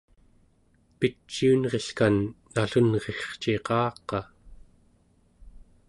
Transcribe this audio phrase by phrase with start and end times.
[0.99, 2.15] piciunrilkan
[2.53, 4.19] nallunrirciqaqa